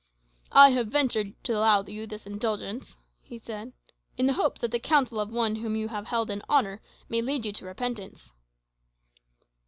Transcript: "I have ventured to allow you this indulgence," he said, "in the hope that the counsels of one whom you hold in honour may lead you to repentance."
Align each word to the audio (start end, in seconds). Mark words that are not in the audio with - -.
"I 0.51 0.71
have 0.71 0.87
ventured 0.87 1.35
to 1.43 1.55
allow 1.55 1.83
you 1.83 2.07
this 2.07 2.25
indulgence," 2.25 2.97
he 3.21 3.37
said, 3.37 3.71
"in 4.17 4.25
the 4.25 4.33
hope 4.33 4.57
that 4.57 4.71
the 4.71 4.79
counsels 4.79 5.19
of 5.21 5.29
one 5.29 5.57
whom 5.57 5.75
you 5.75 5.89
hold 5.89 6.31
in 6.31 6.41
honour 6.49 6.81
may 7.07 7.21
lead 7.21 7.45
you 7.45 7.51
to 7.51 7.65
repentance." 7.65 8.31